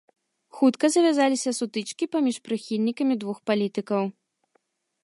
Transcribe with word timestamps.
Хутка 0.59 0.89
завязаліся 0.95 1.53
сутычкі 1.59 2.09
паміж 2.17 2.35
прыхільнікамі 2.49 3.15
двух 3.27 3.37
палітыкаў. 3.53 4.03